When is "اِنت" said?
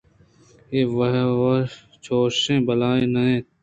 3.27-3.45